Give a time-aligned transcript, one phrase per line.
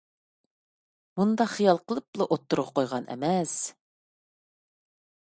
[1.21, 3.57] مۇنداق خىيال قىلىپلا ئوتتۇرىغا قويغان ئەمەس.